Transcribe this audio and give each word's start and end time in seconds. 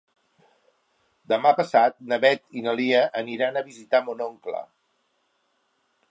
Demà 1.33 1.51
passat 1.59 1.99
na 2.13 2.17
Beth 2.23 2.57
i 2.61 2.65
na 2.67 2.73
Lia 2.79 3.01
aniran 3.21 3.59
a 3.59 3.63
visitar 3.67 4.01
mon 4.07 4.23
oncle. 4.29 4.63